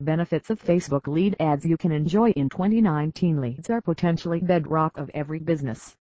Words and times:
Benefits 0.00 0.50
of 0.50 0.60
Facebook 0.60 1.06
lead 1.06 1.36
ads 1.38 1.64
you 1.64 1.76
can 1.76 1.92
enjoy 1.92 2.30
in 2.30 2.48
2019 2.48 3.40
Leads 3.40 3.70
are 3.70 3.80
potentially 3.80 4.40
bedrock 4.40 4.98
of 4.98 5.08
every 5.14 5.38
business. 5.38 5.94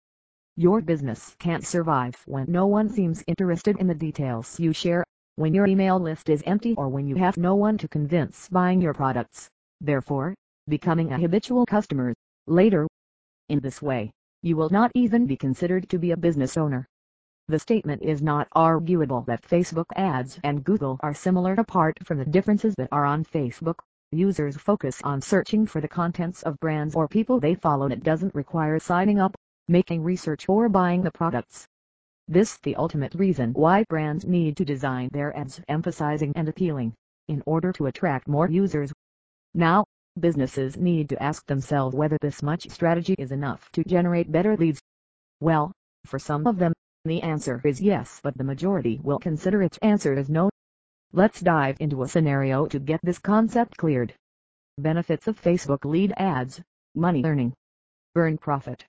Your 0.56 0.82
business 0.82 1.36
can't 1.38 1.64
survive 1.64 2.16
when 2.26 2.52
no 2.52 2.66
one 2.66 2.90
seems 2.90 3.24
interested 3.28 3.78
in 3.78 3.86
the 3.86 3.94
details 3.94 4.60
you 4.60 4.74
share, 4.74 5.04
when 5.36 5.54
your 5.54 5.68
email 5.68 6.00
list 6.00 6.30
is 6.30 6.42
empty 6.48 6.74
or 6.76 6.90
when 6.90 7.06
you 7.06 7.18
have 7.18 7.38
no 7.38 7.54
one 7.54 7.78
to 7.78 7.88
convince 7.88 8.50
buying 8.50 8.82
your 8.82 8.96
products. 8.96 9.48
Therefore, 9.80 10.34
becoming 10.68 11.12
a 11.12 11.20
habitual 11.20 11.68
customer, 11.68 12.16
later. 12.48 12.88
In 13.50 13.60
this 13.60 13.80
way, 13.80 14.10
you 14.42 14.58
will 14.58 14.72
not 14.72 14.90
even 14.96 15.28
be 15.28 15.38
considered 15.38 15.88
to 15.90 16.00
be 16.00 16.10
a 16.10 16.18
business 16.18 16.58
owner. 16.58 16.88
The 17.50 17.60
statement 17.60 18.02
is 18.02 18.22
not 18.22 18.48
arguable 18.54 19.22
that 19.28 19.42
Facebook 19.42 19.88
ads 19.98 20.40
and 20.46 20.64
Google 20.64 20.98
are 21.02 21.14
similar 21.14 21.54
apart 21.56 21.98
from 22.06 22.18
the 22.18 22.26
differences 22.26 22.74
that 22.76 22.88
are 22.92 23.04
on 23.04 23.26
Facebook. 23.26 23.80
Users 24.14 24.56
focus 24.56 25.02
on 25.04 25.22
searching 25.22 25.66
for 25.66 25.82
the 25.82 25.90
contents 25.90 26.44
of 26.44 26.58
brands 26.62 26.96
or 26.96 27.10
people 27.10 27.42
they 27.42 27.56
follow 27.56 27.90
that 27.90 28.02
doesn't 28.02 28.34
require 28.34 28.80
signing 28.80 29.20
up, 29.20 29.36
making 29.68 30.04
research 30.04 30.48
or 30.48 30.70
buying 30.70 31.02
the 31.02 31.12
products. 31.12 31.68
This 32.30 32.58
the 32.60 32.78
ultimate 32.78 33.14
reason 33.14 33.52
why 33.52 33.84
brands 33.90 34.26
need 34.26 34.56
to 34.58 34.64
design 34.64 35.10
their 35.12 35.36
ads 35.36 35.60
emphasizing 35.68 36.32
and 36.38 36.48
appealing, 36.48 36.94
in 37.28 37.44
order 37.46 37.74
to 37.74 37.88
attract 37.88 38.26
more 38.26 38.50
users. 38.50 38.94
Now, 39.54 39.84
businesses 40.18 40.78
need 40.78 41.10
to 41.10 41.22
ask 41.22 41.46
themselves 41.48 41.94
whether 41.94 42.18
this 42.22 42.42
much 42.42 42.70
strategy 42.70 43.16
is 43.18 43.34
enough 43.34 43.70
to 43.74 43.84
generate 43.84 44.32
better 44.32 44.56
leads. 44.56 44.80
Well, 45.42 45.74
for 46.06 46.20
some 46.20 46.48
of 46.48 46.58
them, 46.58 46.72
the 47.06 47.22
answer 47.22 47.60
is 47.66 47.82
yes 47.82 48.22
but 48.24 48.38
the 48.38 48.46
majority 48.46 48.98
will 49.04 49.20
consider 49.20 49.62
its 49.62 49.78
answer 49.80 50.14
as 50.14 50.30
no. 50.30 50.50
Let's 51.12 51.42
dive 51.42 51.76
into 51.82 52.02
a 52.04 52.08
scenario 52.08 52.66
to 52.68 52.80
get 52.80 53.02
this 53.04 53.20
concept 53.20 53.76
cleared. 53.76 54.14
Benefits 54.78 55.28
of 55.28 55.42
Facebook 55.42 55.84
lead 55.84 56.14
ads, 56.16 56.62
money 56.96 57.24
earning. 57.26 57.54
Earn 58.16 58.38
profit. 58.38 58.86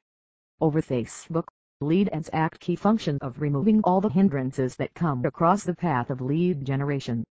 Over 0.61 0.80
Facebook, 0.80 1.48
lead 1.80 2.08
ads 2.11 2.30
act 2.33 2.61
key 2.61 2.77
function 2.77 3.19
of 3.20 3.41
removing 3.41 3.80
all 3.83 4.00
the 4.00 4.08
hindrances 4.08 4.77
that 4.77 4.94
come 4.94 5.25
across 5.25 5.64
the 5.64 5.75
path 5.75 6.08
of 6.08 6.20
lead 6.20 6.64
generation. 6.64 7.25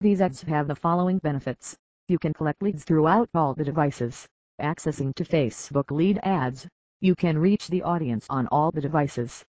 These 0.00 0.20
ads 0.20 0.42
have 0.42 0.68
the 0.68 0.76
following 0.76 1.18
benefits. 1.18 1.76
You 2.06 2.20
can 2.20 2.32
collect 2.32 2.62
leads 2.62 2.84
throughout 2.84 3.28
all 3.34 3.54
the 3.54 3.64
devices. 3.64 4.28
Accessing 4.60 5.12
to 5.16 5.24
Facebook 5.24 5.90
lead 5.90 6.20
ads, 6.22 6.68
you 7.00 7.16
can 7.16 7.36
reach 7.36 7.66
the 7.66 7.82
audience 7.82 8.26
on 8.30 8.46
all 8.46 8.70
the 8.70 8.80
devices. 8.80 9.44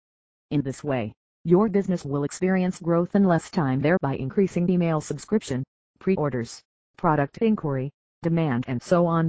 In 0.52 0.62
this 0.62 0.84
way, 0.84 1.12
your 1.42 1.68
business 1.68 2.04
will 2.04 2.22
experience 2.22 2.78
growth 2.78 3.16
in 3.16 3.24
less 3.24 3.50
time 3.50 3.80
thereby 3.80 4.14
increasing 4.14 4.70
email 4.70 5.00
subscription, 5.00 5.64
pre-orders, 5.98 6.62
product 6.96 7.38
inquiry, 7.38 7.90
demand 8.22 8.64
and 8.68 8.80
so 8.80 9.06
on. 9.06 9.26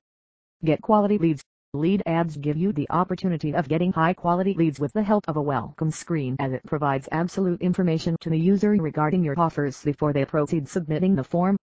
Get 0.64 0.80
quality 0.82 1.18
leads. 1.18 1.42
Lead 1.74 2.04
ads 2.06 2.38
give 2.38 2.56
you 2.56 2.72
the 2.72 2.88
opportunity 2.92 3.56
of 3.56 3.68
getting 3.68 3.92
high 3.92 4.14
quality 4.14 4.54
leads 4.54 4.80
with 4.80 4.94
the 4.94 5.02
help 5.02 5.28
of 5.28 5.38
a 5.38 5.42
welcome 5.42 5.90
screen 5.90 6.36
as 6.40 6.54
it 6.54 6.64
provides 6.68 7.10
absolute 7.12 7.62
information 7.62 8.16
to 8.22 8.30
the 8.30 8.40
user 8.40 8.72
regarding 8.72 9.24
your 9.24 9.40
offers 9.40 9.84
before 9.84 10.14
they 10.14 10.24
proceed 10.24 10.70
submitting 10.70 11.16
the 11.16 11.24
form. 11.24 11.58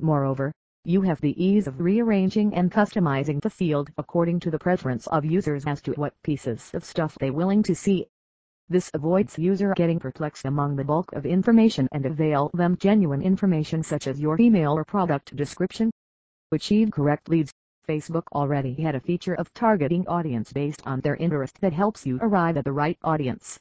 Moreover, 0.00 0.52
you 0.84 1.02
have 1.02 1.20
the 1.20 1.42
ease 1.42 1.66
of 1.66 1.80
rearranging 1.80 2.54
and 2.54 2.72
customizing 2.72 3.42
the 3.42 3.50
field 3.50 3.90
according 3.98 4.40
to 4.40 4.50
the 4.50 4.58
preference 4.58 5.06
of 5.08 5.24
users 5.24 5.66
as 5.66 5.82
to 5.82 5.92
what 5.92 6.14
pieces 6.22 6.70
of 6.72 6.82
stuff 6.82 7.14
they 7.20 7.30
willing 7.30 7.62
to 7.62 7.74
see. 7.74 8.06
This 8.68 8.90
avoids 8.94 9.38
user 9.38 9.74
getting 9.74 10.00
perplexed 10.00 10.44
among 10.44 10.74
the 10.74 10.82
bulk 10.82 11.12
of 11.12 11.24
information 11.24 11.88
and 11.92 12.04
avail 12.04 12.50
them 12.52 12.76
genuine 12.76 13.22
information 13.22 13.84
such 13.84 14.08
as 14.08 14.18
your 14.18 14.40
email 14.40 14.72
or 14.72 14.84
product 14.84 15.36
description. 15.36 15.92
Achieve 16.50 16.90
correct 16.90 17.28
leads. 17.28 17.54
Facebook 17.88 18.24
already 18.32 18.74
had 18.74 18.96
a 18.96 19.00
feature 19.00 19.34
of 19.34 19.54
targeting 19.54 20.04
audience 20.08 20.52
based 20.52 20.84
on 20.84 21.00
their 21.00 21.14
interest 21.14 21.60
that 21.60 21.72
helps 21.72 22.04
you 22.04 22.18
arrive 22.20 22.56
at 22.56 22.64
the 22.64 22.72
right 22.72 22.98
audience. 23.04 23.56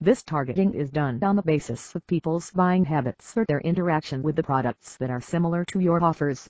This 0.00 0.22
targeting 0.22 0.74
is 0.74 0.92
done 0.92 1.24
on 1.24 1.34
the 1.34 1.42
basis 1.42 1.92
of 1.96 2.06
people's 2.06 2.52
buying 2.52 2.84
habits 2.84 3.36
or 3.36 3.44
their 3.46 3.60
interaction 3.62 4.22
with 4.22 4.36
the 4.36 4.44
products 4.44 4.96
that 4.98 5.10
are 5.10 5.20
similar 5.20 5.64
to 5.64 5.80
your 5.80 6.00
offers. 6.04 6.48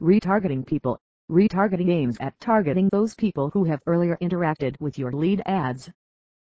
Retargeting 0.00 0.66
people. 0.66 0.98
Retargeting 1.30 1.90
aims 1.90 2.16
at 2.18 2.40
targeting 2.40 2.88
those 2.88 3.14
people 3.14 3.50
who 3.50 3.64
have 3.64 3.82
earlier 3.86 4.16
interacted 4.22 4.80
with 4.80 4.98
your 4.98 5.12
lead 5.12 5.42
ads 5.44 5.90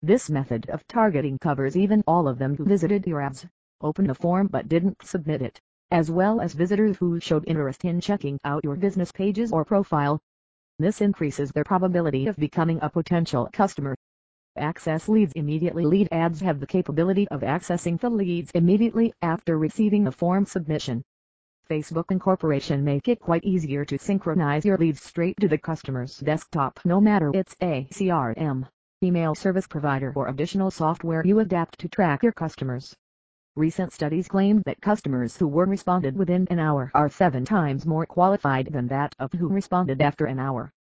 this 0.06 0.30
method 0.30 0.70
of 0.70 0.88
targeting 0.88 1.40
covers 1.40 1.76
even 1.76 2.04
all 2.06 2.28
of 2.28 2.38
them 2.38 2.56
who 2.56 2.64
visited 2.64 3.08
your 3.08 3.22
ads, 3.22 3.48
opened 3.82 4.08
the 4.08 4.14
form 4.14 4.46
but 4.46 4.70
didn't 4.70 5.04
submit 5.04 5.42
it, 5.42 5.60
as 5.90 6.12
well 6.12 6.40
as 6.40 6.54
visitors 6.54 6.96
who 6.98 7.20
showed 7.20 7.44
interest 7.48 7.84
in 7.84 8.00
checking 8.00 8.40
out 8.44 8.64
your 8.64 8.76
business 8.76 9.12
pages 9.12 9.52
or 9.52 9.66
profile. 9.66 10.20
This 10.78 11.02
increases 11.02 11.52
their 11.52 11.64
probability 11.64 12.28
of 12.28 12.36
becoming 12.36 12.78
a 12.84 12.90
potential 12.90 13.50
customer. 13.52 13.96
Access 14.56 15.10
leads 15.10 15.34
immediately 15.34 15.86
Lead 15.86 16.10
ads 16.12 16.40
have 16.40 16.60
the 16.60 16.68
capability 16.68 17.28
of 17.30 17.42
accessing 17.42 18.00
the 18.00 18.10
leads 18.12 18.52
immediately 18.52 19.12
after 19.24 19.58
receiving 19.58 20.04
the 20.04 20.12
form 20.12 20.46
submission. 20.46 21.04
Facebook 21.68 22.12
incorporation 22.12 22.84
make 22.84 23.08
it 23.08 23.20
quite 23.20 23.44
easier 23.44 23.84
to 23.86 23.98
synchronize 23.98 24.66
your 24.66 24.78
leads 24.78 25.02
straight 25.02 25.36
to 25.40 25.48
the 25.48 25.58
customer's 25.58 26.20
desktop 26.20 26.80
no 26.86 27.02
matter 27.02 27.32
it's 27.34 27.56
a 27.60 27.88
CRM 27.92 28.68
email 29.06 29.36
service 29.36 29.68
provider 29.68 30.12
or 30.16 30.28
additional 30.28 30.72
software 30.72 31.24
you 31.24 31.40
adapt 31.40 31.80
to 31.80 31.88
track 31.88 32.24
your 32.24 32.32
customers. 32.34 32.94
Recent 33.56 33.94
studies 33.94 34.28
claim 34.28 34.62
that 34.66 34.82
customers 34.82 35.38
who 35.38 35.48
were 35.48 35.66
responded 35.66 36.18
within 36.18 36.46
an 36.50 36.60
hour 36.60 36.92
are 36.94 37.08
seven 37.08 37.46
times 37.46 37.86
more 37.86 38.06
qualified 38.06 38.68
than 38.74 38.88
that 38.88 39.16
of 39.20 39.32
who 39.32 39.48
responded 39.48 40.02
after 40.02 40.26
an 40.26 40.40
hour. 40.40 40.74